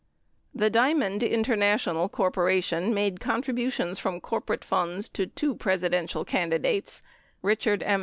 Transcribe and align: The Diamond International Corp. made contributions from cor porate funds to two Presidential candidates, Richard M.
The 0.55 0.71
Diamond 0.71 1.21
International 1.21 2.09
Corp. 2.09 2.35
made 2.37 3.19
contributions 3.19 3.99
from 3.99 4.19
cor 4.19 4.41
porate 4.41 4.63
funds 4.63 5.07
to 5.09 5.27
two 5.27 5.53
Presidential 5.53 6.25
candidates, 6.25 7.03
Richard 7.43 7.83
M. 7.83 7.99